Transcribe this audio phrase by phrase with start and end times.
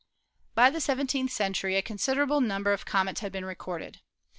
[0.55, 3.99] By the seventeenth century a considerable number of comets had been recorded.